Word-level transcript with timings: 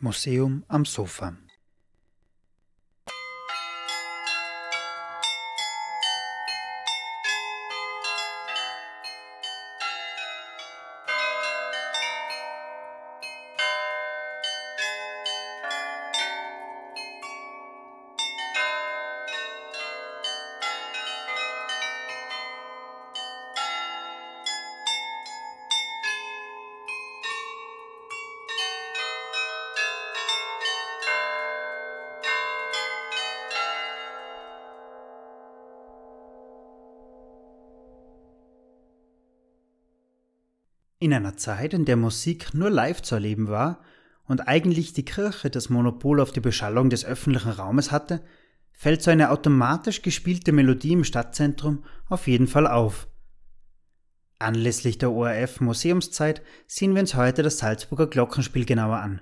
Museum 0.00 0.64
am 0.68 0.84
Sofa 0.84 1.43
In 41.04 41.12
einer 41.12 41.36
Zeit, 41.36 41.74
in 41.74 41.84
der 41.84 41.96
Musik 41.96 42.54
nur 42.54 42.70
live 42.70 43.02
zu 43.02 43.16
erleben 43.16 43.48
war 43.48 43.82
und 44.24 44.48
eigentlich 44.48 44.94
die 44.94 45.04
Kirche 45.04 45.50
das 45.50 45.68
Monopol 45.68 46.18
auf 46.18 46.32
die 46.32 46.40
Beschallung 46.40 46.88
des 46.88 47.04
öffentlichen 47.04 47.50
Raumes 47.50 47.92
hatte, 47.92 48.24
fällt 48.72 49.02
so 49.02 49.10
eine 49.10 49.28
automatisch 49.30 50.00
gespielte 50.00 50.50
Melodie 50.50 50.94
im 50.94 51.04
Stadtzentrum 51.04 51.84
auf 52.08 52.26
jeden 52.26 52.46
Fall 52.46 52.66
auf. 52.66 53.06
Anlässlich 54.38 54.96
der 54.96 55.12
ORF 55.12 55.60
Museumszeit 55.60 56.40
sehen 56.66 56.94
wir 56.94 57.02
uns 57.02 57.14
heute 57.14 57.42
das 57.42 57.58
Salzburger 57.58 58.06
Glockenspiel 58.06 58.64
genauer 58.64 58.96
an 58.96 59.20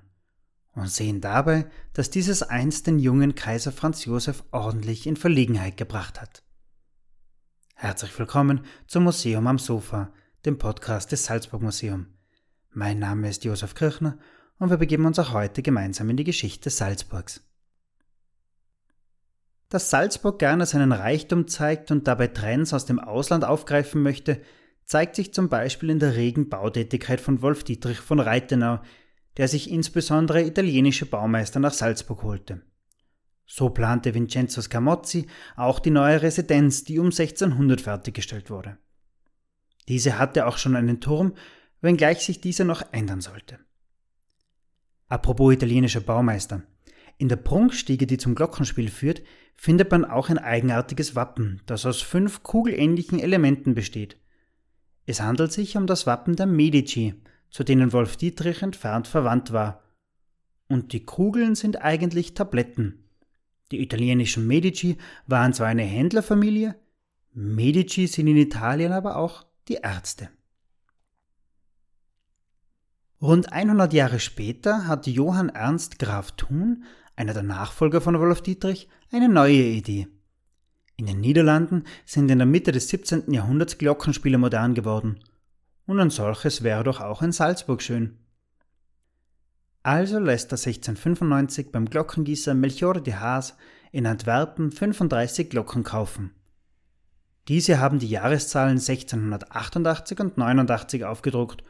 und 0.75 0.89
sehen 0.89 1.21
dabei, 1.21 1.67
dass 1.95 2.11
dieses 2.11 2.45
einst 2.45 2.87
den 2.87 3.01
jungen 3.01 3.35
Kaiser 3.35 3.73
Franz 3.73 4.05
Josef 4.05 4.45
ordentlich 4.53 5.09
in 5.09 5.17
Verlegenheit 5.17 5.77
gebracht 5.77 6.21
hat. 6.21 6.45
Herzlich 7.75 8.17
willkommen 8.21 8.61
zum 8.87 9.03
Museum 9.03 9.49
am 9.49 9.59
Sofa, 9.59 10.13
dem 10.45 10.59
Podcast 10.59 11.13
des 11.13 11.25
Salzburg 11.25 11.63
Museum. 11.63 12.07
Mein 12.71 12.99
Name 12.99 13.29
ist 13.29 13.45
Josef 13.45 13.77
Kirchner 13.77 14.19
und 14.59 14.71
wir 14.71 14.77
begeben 14.77 15.07
uns 15.07 15.21
auch 15.21 15.33
heute 15.33 15.63
gemeinsam 15.63 16.11
in 16.11 16.17
die 16.17 16.25
Geschichte 16.25 16.69
Salzburgs. 16.69 17.45
Dass 19.69 19.91
Salzburg 19.91 20.41
gerne 20.41 20.67
seinen 20.67 20.91
Reichtum 20.91 21.47
zeigt 21.47 21.93
und 21.93 22.09
dabei 22.09 22.27
Trends 22.27 22.75
aus 22.75 22.87
dem 22.87 22.99
Ausland 22.99 23.45
aufgreifen 23.45 24.03
möchte, 24.03 24.43
zeigt 24.85 25.15
sich 25.15 25.33
zum 25.33 25.49
Beispiel 25.49 25.91
in 25.91 26.01
der 26.01 26.17
regen 26.17 26.49
Bautätigkeit 26.49 27.21
von 27.21 27.41
Wolf 27.41 27.63
Dietrich 27.63 27.99
von 27.99 28.19
Reitenau, 28.19 28.81
der 29.37 29.47
sich 29.47 29.71
insbesondere 29.71 30.43
italienische 30.43 31.07
Baumeister 31.07 31.61
nach 31.61 31.73
Salzburg 31.73 32.25
holte. 32.25 32.63
So 33.47 33.71
plante 33.71 34.13
Vincenzo 34.13 34.61
Scamozzi 34.61 35.29
auch 35.55 35.79
die 35.79 35.91
neue 35.91 36.21
Residenz, 36.21 36.83
die 36.83 36.99
um 36.99 37.07
1600 37.07 37.81
fertiggestellt 37.81 38.51
wurde. 38.51 38.79
Diese 39.89 40.19
hatte 40.19 40.47
auch 40.47 40.59
schon 40.59 40.77
einen 40.77 41.01
Turm, 41.01 41.35
wenngleich 41.81 42.21
sich 42.21 42.41
dieser 42.41 42.65
noch 42.65 42.83
ändern 42.93 43.21
sollte. 43.21 43.59
Apropos 45.09 45.53
italienischer 45.53 46.01
Baumeister. 46.01 46.63
In 47.19 47.29
der 47.29 47.37
Prunkstiege, 47.37 48.07
die 48.07 48.17
zum 48.17 48.35
Glockenspiel 48.35 48.89
führt, 48.89 49.23
findet 49.57 49.91
man 49.91 50.05
auch 50.05 50.31
ein 50.31 50.39
eigenartiges 50.39 51.15
Wappen, 51.15 51.61
das 51.67 51.85
aus 51.85 52.01
fünf 52.01 52.43
kugelähnlichen 52.43 53.21
Elementen 53.21 53.75
besteht. 53.75 54.17
Es 55.05 55.21
handelt 55.21 55.53
sich 55.53 55.77
um 55.77 55.87
das 55.87 56.07
Wappen 56.07 56.37
der 56.37 56.47
Medici, 56.47 57.15
zu 57.51 57.65
denen 57.65 57.93
Wolf 57.93 58.17
Dietrich 58.17 58.63
entfernt 58.63 59.07
verwandt 59.07 59.53
war. 59.53 59.83
Und 60.69 60.93
die 60.93 61.05
Kugeln 61.05 61.55
sind 61.55 61.83
eigentlich 61.83 62.35
Tabletten. 62.35 63.05
Die 63.71 63.83
italienischen 63.83 64.47
Medici 64.47 64.97
waren 65.27 65.53
zwar 65.53 65.67
eine 65.67 65.83
Händlerfamilie, 65.83 66.77
Medici 67.35 68.07
sind 68.07 68.27
in 68.27 68.37
Italien 68.37 68.93
aber 68.93 69.17
auch 69.17 69.47
die 69.69 69.75
Ärzte. 69.83 70.29
Rund 73.21 73.53
100 73.53 73.93
Jahre 73.93 74.19
später 74.19 74.87
hat 74.87 75.07
Johann 75.07 75.49
Ernst 75.49 75.99
Graf 75.99 76.33
Thun, 76.33 76.85
einer 77.15 77.35
der 77.35 77.45
Nachfolger 77.45 78.01
von 78.01 78.19
Wolf 78.19 78.43
Dietrich, 78.43 78.89
eine 79.13 79.29
neue 79.29 79.63
Idee. 79.63 80.09
In 80.97 81.07
den 81.07 81.21
Niederlanden 81.21 81.85
sind 82.05 82.31
in 82.31 82.39
der 82.39 82.47
Mitte 82.47 82.73
des 82.73 82.89
17. 82.89 83.33
Jahrhunderts 83.33 83.79
Glockenspiele 83.79 84.39
modern 84.39 84.75
geworden. 84.75 85.21
Und 85.87 86.01
ein 86.01 86.11
solches 86.11 86.63
wäre 86.63 86.85
doch 86.85 87.01
auch 87.01 87.23
in 87.23 87.33
Salzburg 87.33 87.83
schön. 87.83 88.19
Also 89.83 90.19
lässt 90.19 90.53
er 90.53 90.59
1695 90.59 91.73
beim 91.73 91.87
Glockengießer 91.87 92.55
Melchior 92.55 93.01
de 93.01 93.15
Haas 93.15 93.57
in 93.91 94.07
Antwerpen 94.07 94.71
35 94.71 95.51
Glocken 95.51 95.83
kaufen. 95.83 96.33
Diese 97.49 97.81
haben 97.81 97.99
die 97.99 98.09
Jahreszahlen 98.09 98.79
1688 98.79 100.21
und 100.21 100.39
89 100.39 101.05
aufgedruckt, 101.05 101.65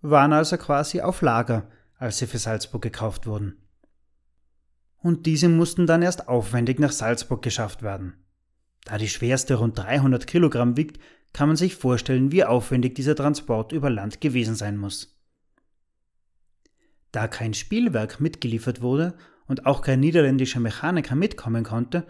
waren 0.00 0.32
also 0.32 0.56
quasi 0.56 1.00
auf 1.00 1.22
Lager, 1.22 1.68
als 1.98 2.18
sie 2.18 2.26
für 2.26 2.38
Salzburg 2.38 2.82
gekauft 2.82 3.26
wurden. 3.26 3.56
Und 4.98 5.26
diese 5.26 5.48
mussten 5.48 5.86
dann 5.86 6.02
erst 6.02 6.28
aufwendig 6.28 6.78
nach 6.78 6.92
Salzburg 6.92 7.42
geschafft 7.42 7.82
werden. 7.82 8.14
Da 8.84 8.98
die 8.98 9.08
schwerste 9.08 9.56
rund 9.56 9.78
300 9.78 10.26
Kilogramm 10.26 10.76
wiegt, 10.76 11.00
kann 11.32 11.48
man 11.48 11.56
sich 11.56 11.74
vorstellen, 11.74 12.32
wie 12.32 12.44
aufwendig 12.44 12.94
dieser 12.94 13.16
Transport 13.16 13.72
über 13.72 13.90
Land 13.90 14.20
gewesen 14.20 14.54
sein 14.54 14.76
muss. 14.76 15.20
Da 17.12 17.28
kein 17.28 17.52
Spielwerk 17.54 18.20
mitgeliefert 18.20 18.80
wurde 18.80 19.16
und 19.46 19.66
auch 19.66 19.82
kein 19.82 20.00
niederländischer 20.00 20.60
Mechaniker 20.60 21.14
mitkommen 21.14 21.64
konnte, 21.64 22.06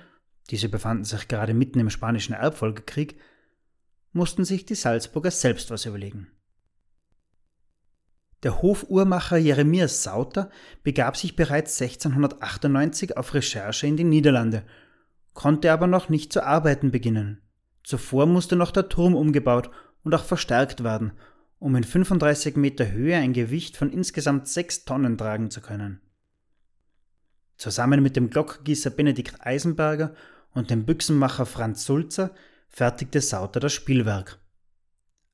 diese 0.50 0.68
befanden 0.68 1.04
sich 1.04 1.28
gerade 1.28 1.54
mitten 1.54 1.80
im 1.80 1.90
spanischen 1.90 2.34
Erbfolgekrieg, 2.34 3.18
mussten 4.12 4.44
sich 4.44 4.64
die 4.64 4.74
Salzburger 4.74 5.30
selbst 5.30 5.70
was 5.70 5.84
überlegen. 5.84 6.28
Der 8.42 8.62
Hofuhrmacher 8.62 9.38
Jeremias 9.38 10.02
Sauter 10.02 10.50
begab 10.82 11.16
sich 11.16 11.36
bereits 11.36 11.80
1698 11.80 13.16
auf 13.16 13.34
Recherche 13.34 13.86
in 13.86 13.96
die 13.96 14.04
Niederlande, 14.04 14.64
konnte 15.32 15.72
aber 15.72 15.86
noch 15.86 16.08
nicht 16.08 16.32
zu 16.32 16.44
arbeiten 16.44 16.90
beginnen. 16.90 17.42
Zuvor 17.82 18.26
musste 18.26 18.56
noch 18.56 18.70
der 18.70 18.88
Turm 18.88 19.14
umgebaut 19.14 19.70
und 20.02 20.14
auch 20.14 20.24
verstärkt 20.24 20.84
werden, 20.84 21.12
um 21.58 21.74
in 21.76 21.84
35 21.84 22.56
Meter 22.56 22.90
Höhe 22.90 23.16
ein 23.16 23.32
Gewicht 23.32 23.76
von 23.76 23.90
insgesamt 23.90 24.48
6 24.48 24.84
Tonnen 24.84 25.18
tragen 25.18 25.50
zu 25.50 25.60
können. 25.60 26.00
Zusammen 27.56 28.02
mit 28.02 28.16
dem 28.16 28.28
Glockgießer 28.28 28.90
Benedikt 28.90 29.44
Eisenberger 29.44 30.14
und 30.56 30.70
dem 30.70 30.86
Büchsenmacher 30.86 31.46
Franz 31.46 31.84
Sulzer 31.84 32.34
fertigte 32.68 33.20
Sauter 33.20 33.60
das 33.60 33.72
Spielwerk. 33.72 34.38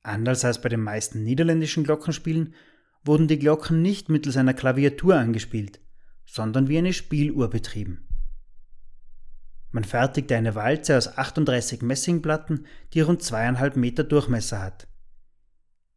Anders 0.01 0.43
als 0.43 0.61
bei 0.61 0.69
den 0.69 0.81
meisten 0.81 1.23
niederländischen 1.23 1.83
Glockenspielen 1.83 2.53
wurden 3.05 3.27
die 3.27 3.39
Glocken 3.39 3.81
nicht 3.81 4.09
mittels 4.09 4.37
einer 4.37 4.53
Klaviatur 4.53 5.15
angespielt, 5.15 5.79
sondern 6.25 6.67
wie 6.67 6.77
eine 6.77 6.93
Spieluhr 6.93 7.49
betrieben. 7.49 8.07
Man 9.71 9.85
fertigte 9.85 10.35
eine 10.35 10.55
Walze 10.55 10.97
aus 10.97 11.17
38 11.17 11.81
Messingplatten, 11.81 12.67
die 12.93 13.01
rund 13.01 13.23
zweieinhalb 13.23 13.75
Meter 13.75 14.03
Durchmesser 14.03 14.61
hat. 14.61 14.87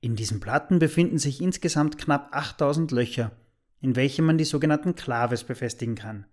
In 0.01 0.15
diesen 0.15 0.41
Platten 0.41 0.79
befinden 0.79 1.19
sich 1.19 1.43
insgesamt 1.43 1.99
knapp 1.99 2.29
8000 2.31 2.93
Löcher, 2.93 3.33
in 3.81 3.97
welche 3.97 4.23
man 4.23 4.39
die 4.39 4.45
sogenannten 4.45 4.95
Klaves 4.95 5.45
befestigen 5.45 5.97
kann. 5.97 6.27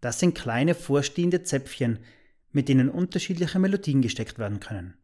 Das 0.00 0.18
sind 0.18 0.34
kleine 0.34 0.74
vorstehende 0.74 1.42
Zäpfchen, 1.42 1.98
mit 2.52 2.68
denen 2.68 2.88
unterschiedliche 2.88 3.58
Melodien 3.58 4.02
gesteckt 4.02 4.38
werden 4.38 4.60
können. 4.60 4.94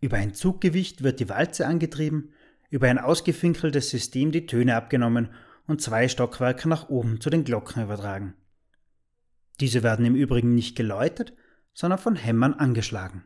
Über 0.00 0.16
ein 0.16 0.34
Zuggewicht 0.34 1.02
wird 1.02 1.20
die 1.20 1.28
Walze 1.28 1.66
angetrieben, 1.66 2.32
über 2.70 2.88
ein 2.88 2.98
ausgefinkeltes 2.98 3.90
System 3.90 4.30
die 4.30 4.46
Töne 4.46 4.76
abgenommen 4.76 5.30
und 5.66 5.82
zwei 5.82 6.08
Stockwerke 6.08 6.68
nach 6.68 6.88
oben 6.88 7.20
zu 7.20 7.30
den 7.30 7.44
Glocken 7.44 7.82
übertragen. 7.82 8.34
Diese 9.60 9.82
werden 9.82 10.04
im 10.04 10.14
Übrigen 10.14 10.54
nicht 10.54 10.76
geläutet, 10.76 11.34
sondern 11.72 11.98
von 11.98 12.16
Hämmern 12.16 12.54
angeschlagen. 12.54 13.24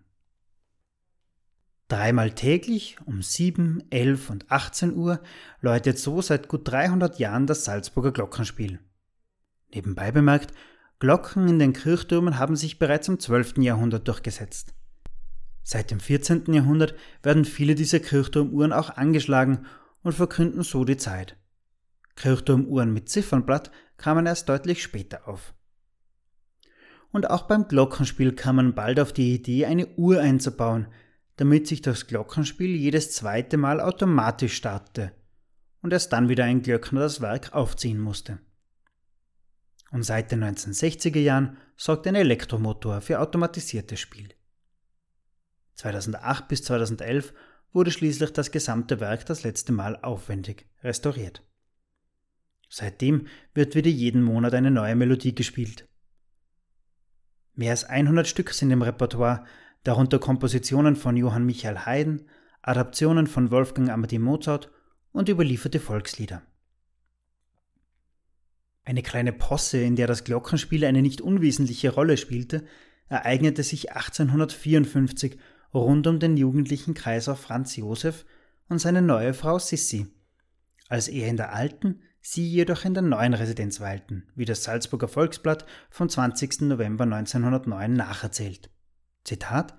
Dreimal 1.89 2.31
täglich 2.33 2.97
um 3.05 3.21
7, 3.21 3.85
11 3.91 4.31
und 4.31 4.51
18 4.51 4.95
Uhr 4.95 5.21
läutet 5.61 5.99
so 5.99 6.23
seit 6.23 6.49
gut 6.49 6.67
300 6.71 7.19
Jahren 7.19 7.47
das 7.47 7.67
Salzburger 7.67 8.13
Glockenspiel. 8.13 8.79
Nebenbei 9.75 10.13
bemerkt, 10.13 10.53
Glocken 10.99 11.49
in 11.49 11.59
den 11.59 11.73
Kirchtürmen 11.73 12.39
haben 12.39 12.55
sich 12.55 12.79
bereits 12.79 13.09
im 13.09 13.19
12. 13.19 13.59
Jahrhundert 13.59 14.07
durchgesetzt. 14.07 14.75
Seit 15.65 15.91
dem 15.91 16.01
14. 16.01 16.53
Jahrhundert 16.53 16.95
werden 17.23 17.45
viele 17.45 17.75
dieser 17.75 18.01
Kirchturmuhren 18.01 18.73
auch 18.73 18.91
angeschlagen 18.91 19.67
und 20.03 20.13
verkünden 20.13 20.63
so 20.63 20.85
die 20.85 20.97
Zeit. 20.97 21.37
Kirchturmuhren 22.17 22.93
mit 22.93 23.09
Ziffernblatt 23.09 23.71
kamen 23.97 24.27
erst 24.27 24.49
deutlich 24.49 24.83
später 24.83 25.27
auf. 25.27 25.55
Und 27.11 27.31
auch 27.31 27.43
beim 27.43 27.69
Glockenspiel 27.69 28.33
kam 28.33 28.57
man 28.57 28.75
bald 28.75 28.99
auf 28.99 29.13
die 29.13 29.35
Idee, 29.35 29.67
eine 29.67 29.87
Uhr 29.97 30.21
einzubauen, 30.21 30.89
damit 31.37 31.67
sich 31.67 31.83
das 31.83 32.07
Glockenspiel 32.07 32.75
jedes 32.75 33.13
zweite 33.13 33.57
Mal 33.57 33.81
automatisch 33.81 34.55
startete 34.55 35.13
und 35.83 35.93
erst 35.93 36.13
dann 36.13 36.29
wieder 36.29 36.45
ein 36.45 36.63
Glöckner 36.63 37.01
das 37.01 37.21
Werk 37.21 37.53
aufziehen 37.53 37.99
musste. 37.99 38.39
Und 39.93 40.03
seit 40.03 40.33
den 40.33 40.43
1960er 40.43 41.21
Jahren 41.21 41.59
sorgt 41.77 42.07
ein 42.07 42.15
Elektromotor 42.15 43.01
für 43.03 43.21
automatisiertes 43.21 44.01
Spiel. 44.01 44.31
2008 45.75 46.49
bis 46.49 46.65
2011 46.65 47.33
wurde 47.73 47.91
schließlich 47.91 48.33
das 48.33 48.51
gesamte 48.51 49.01
Werk 49.01 49.27
das 49.27 49.45
letzte 49.45 49.73
Mal 49.73 49.97
aufwendig 49.97 50.67
restauriert. 50.83 51.43
Seitdem 52.69 53.27
wird 53.53 53.75
wieder 53.75 53.91
jeden 53.91 54.23
Monat 54.23 54.55
eine 54.55 54.71
neue 54.71 54.97
Melodie 54.97 55.35
gespielt. 55.35 55.87
Mehr 57.55 57.73
als 57.73 57.85
100 57.85 58.27
Stück 58.27 58.51
sind 58.51 58.71
im 58.71 58.81
Repertoire, 58.81 59.45
darunter 59.85 60.19
Kompositionen 60.19 60.97
von 60.97 61.19
Johann 61.19 61.45
Michael 61.45 61.85
Haydn, 61.85 62.27
Adaptionen 62.63 63.27
von 63.27 63.51
Wolfgang 63.51 63.91
Amadeus 63.91 64.23
Mozart 64.23 64.71
und 65.13 65.29
überlieferte 65.29 65.81
Volkslieder. 65.81 66.43
Eine 68.85 69.03
kleine 69.03 69.33
Posse, 69.33 69.79
in 69.79 69.97
der 69.97 70.07
das 70.07 70.25
Glockenspiel 70.25 70.85
eine 70.85 71.03
nicht 71.03 71.21
unwesentliche 71.21 71.91
Rolle 71.91 72.17
spielte, 72.17 72.65
ereignete 73.09 73.63
sich 73.63 73.93
1854 73.93 75.39
rund 75.73 76.07
um 76.07 76.19
den 76.19 76.37
jugendlichen 76.37 76.95
Kaiser 76.95 77.37
Franz 77.37 77.77
Josef 77.77 78.25
und 78.69 78.79
seine 78.79 79.03
neue 79.03 79.35
Frau 79.35 79.59
Sissi, 79.59 80.07
als 80.89 81.09
er 81.09 81.29
in 81.29 81.37
der 81.37 81.55
alten, 81.55 82.01
sie 82.21 82.47
jedoch 82.47 82.85
in 82.85 82.95
der 82.95 83.03
neuen 83.03 83.35
Residenz 83.35 83.81
weilten, 83.81 84.29
wie 84.35 84.45
das 84.45 84.65
Salzburger 84.65 85.09
Volksblatt 85.09 85.67
vom 85.91 86.09
20. 86.09 86.63
November 86.63 87.05
1909 87.05 87.93
nacherzählt. 87.93 88.71
Zitat 89.25 89.75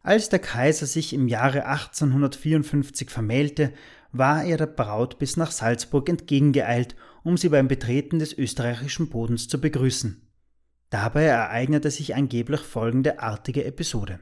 Als 0.00 0.28
der 0.28 0.38
Kaiser 0.38 0.86
sich 0.86 1.12
im 1.12 1.28
Jahre 1.28 1.66
1854 1.66 3.10
vermählte, 3.10 3.72
war 4.18 4.44
er 4.44 4.56
der 4.56 4.66
Braut 4.66 5.18
bis 5.18 5.36
nach 5.36 5.50
Salzburg 5.50 6.08
entgegengeeilt, 6.08 6.96
um 7.22 7.36
sie 7.36 7.48
beim 7.48 7.68
Betreten 7.68 8.18
des 8.18 8.36
österreichischen 8.36 9.08
Bodens 9.08 9.48
zu 9.48 9.60
begrüßen. 9.60 10.22
Dabei 10.90 11.24
ereignete 11.24 11.90
sich 11.90 12.14
angeblich 12.14 12.60
folgende 12.60 13.20
artige 13.20 13.64
Episode. 13.64 14.20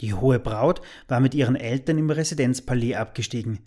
Die 0.00 0.14
hohe 0.14 0.38
Braut 0.38 0.80
war 1.08 1.20
mit 1.20 1.34
ihren 1.34 1.56
Eltern 1.56 1.98
im 1.98 2.10
Residenzpalais 2.10 2.94
abgestiegen 2.94 3.60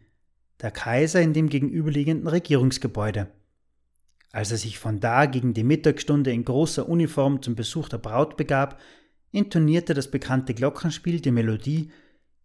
der 0.61 0.71
Kaiser 0.71 1.21
in 1.21 1.33
dem 1.33 1.49
gegenüberliegenden 1.49 2.27
Regierungsgebäude. 2.27 3.31
Als 4.31 4.51
er 4.51 4.57
sich 4.57 4.77
von 4.77 4.99
da 4.99 5.25
gegen 5.25 5.53
die 5.53 5.63
Mittagsstunde 5.63 6.31
in 6.31 6.45
großer 6.45 6.87
Uniform 6.87 7.41
zum 7.41 7.55
Besuch 7.55 7.89
der 7.89 7.97
Braut 7.97 8.37
begab, 8.37 8.79
intonierte 9.31 9.93
das 9.93 10.11
bekannte 10.11 10.53
Glockenspiel 10.53 11.21
die 11.21 11.31
Melodie 11.31 11.91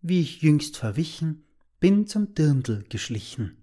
Wie 0.01 0.21
ich 0.21 0.43
jüngst 0.43 0.77
verwichen, 0.77 1.45
bin 1.85 2.07
zum 2.07 2.35
Dirndl 2.35 2.83
geschlichen, 2.89 3.63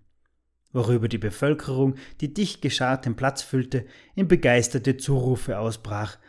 worüber 0.73 1.07
die 1.07 1.17
Bevölkerung, 1.17 1.95
die 2.19 2.31
dicht 2.31 2.61
gescharten 2.61 3.15
Platz 3.15 3.41
füllte, 3.41 3.87
in 4.13 4.27
begeisterte 4.27 4.95
Zurufe 4.97 5.57
ausbrach, 5.57 6.19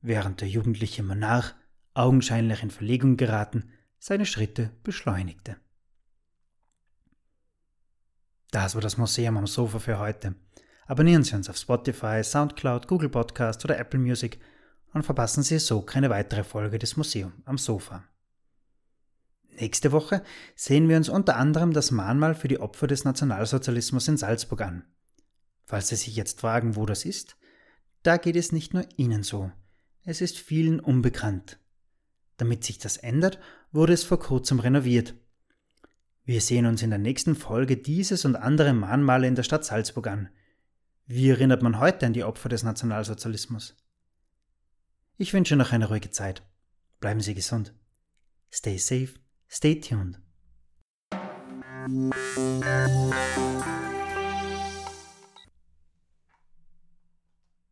während 0.00 0.40
der 0.40 0.48
jugendliche 0.48 1.02
Monarch, 1.02 1.54
augenscheinlich 1.92 2.62
in 2.62 2.70
Verlegung 2.70 3.18
geraten, 3.18 3.68
seine 3.98 4.24
Schritte 4.24 4.70
beschleunigte. 4.82 5.58
Das 8.50 8.74
war 8.74 8.80
das 8.80 8.96
Museum 8.96 9.36
am 9.36 9.46
Sofa 9.46 9.78
für 9.78 9.98
heute. 9.98 10.34
Abonnieren 10.86 11.22
Sie 11.22 11.36
uns 11.36 11.50
auf 11.50 11.58
Spotify, 11.58 12.24
Soundcloud, 12.24 12.88
Google 12.88 13.10
Podcast 13.10 13.62
oder 13.66 13.78
Apple 13.78 14.00
Music 14.00 14.40
und 14.94 15.02
verpassen 15.02 15.42
Sie 15.42 15.58
so 15.58 15.82
keine 15.82 16.08
weitere 16.08 16.44
Folge 16.44 16.78
des 16.78 16.96
Museum 16.96 17.34
am 17.44 17.58
Sofa. 17.58 18.08
Nächste 19.52 19.92
Woche 19.92 20.22
sehen 20.56 20.88
wir 20.88 20.96
uns 20.96 21.08
unter 21.08 21.36
anderem 21.36 21.72
das 21.72 21.90
Mahnmal 21.90 22.34
für 22.34 22.48
die 22.48 22.60
Opfer 22.60 22.86
des 22.86 23.04
Nationalsozialismus 23.04 24.08
in 24.08 24.16
Salzburg 24.16 24.62
an. 24.62 24.84
Falls 25.64 25.88
Sie 25.88 25.96
sich 25.96 26.16
jetzt 26.16 26.40
fragen, 26.40 26.76
wo 26.76 26.86
das 26.86 27.04
ist, 27.04 27.36
da 28.02 28.16
geht 28.16 28.36
es 28.36 28.52
nicht 28.52 28.74
nur 28.74 28.84
Ihnen 28.96 29.22
so. 29.22 29.52
Es 30.04 30.20
ist 30.20 30.38
vielen 30.38 30.80
unbekannt. 30.80 31.58
Damit 32.36 32.64
sich 32.64 32.78
das 32.78 32.96
ändert, 32.96 33.38
wurde 33.70 33.92
es 33.92 34.02
vor 34.02 34.18
kurzem 34.18 34.58
renoviert 34.58 35.14
wir 36.24 36.40
sehen 36.40 36.66
uns 36.66 36.82
in 36.82 36.90
der 36.90 37.00
nächsten 37.00 37.34
Folge 37.34 37.76
dieses 37.76 38.24
und 38.24 38.36
andere 38.36 38.72
Mahnmale 38.72 39.26
in 39.26 39.34
der 39.34 39.42
Stadt 39.42 39.64
Salzburg 39.64 40.06
an. 40.06 40.28
Wie 41.06 41.28
erinnert 41.28 41.62
man 41.62 41.80
heute 41.80 42.06
an 42.06 42.12
die 42.12 42.22
Opfer 42.22 42.48
des 42.48 42.62
Nationalsozialismus? 42.62 43.76
Ich 45.16 45.32
wünsche 45.32 45.56
noch 45.56 45.72
eine 45.72 45.88
ruhige 45.88 46.10
Zeit. 46.10 46.42
Bleiben 47.00 47.20
Sie 47.20 47.34
gesund. 47.34 47.74
Stay 48.52 48.78
safe, 48.78 49.14
stay 49.52 49.74
tuned. 49.74 50.16